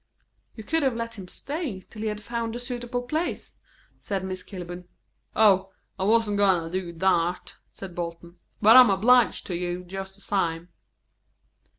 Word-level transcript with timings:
"You 0.55 0.63
could 0.63 0.81
have 0.81 0.95
let 0.95 1.19
him 1.19 1.27
stay 1.27 1.81
till 1.81 2.01
he 2.01 2.07
had 2.07 2.23
found 2.23 2.55
a 2.55 2.59
suitable 2.59 3.03
place," 3.03 3.53
said 3.99 4.23
Miss 4.23 4.41
Kilburn. 4.41 4.87
"Oh, 5.35 5.69
I 5.99 6.05
wa'n't 6.05 6.37
goin' 6.37 6.63
to 6.63 6.71
do 6.71 6.91
that," 6.91 7.57
said 7.71 7.93
Bolton. 7.93 8.37
"But 8.63 8.77
I'm 8.77 8.87
'bliged 8.99 9.45
to 9.45 9.55
you 9.55 9.83
just 9.83 10.15
the 10.15 10.21
same." 10.21 10.69